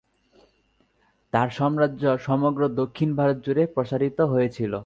তাঁর 1.33 1.49
সাম্রাজ্য 1.49 2.03
সমগ্র 2.17 2.61
দক্ষিণ 2.81 3.09
ভারত 3.15 3.37
জুড়ে 3.45 3.63
প্রসারিত 3.75 4.17
হয়েছিল। 4.31 4.73